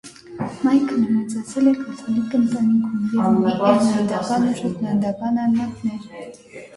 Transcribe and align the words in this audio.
Մայքլը 0.67 1.09
մեծացել 1.17 1.67
է 1.71 1.73
կաթոլիկ 1.81 2.31
ընտանիքում 2.39 3.03
և 3.17 3.27
ունի 3.33 3.51
իռլանդական 3.57 4.47
ու 4.47 4.55
շոտլանդական 4.63 5.39
արմատներ։ 5.45 6.09